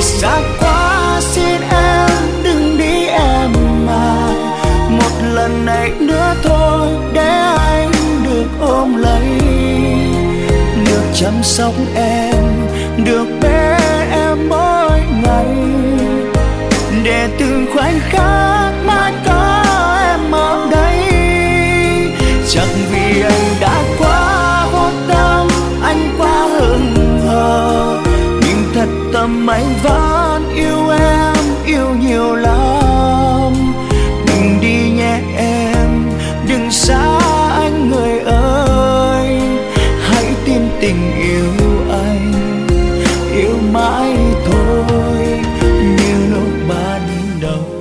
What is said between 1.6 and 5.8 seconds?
em đừng đi em mà. Một lần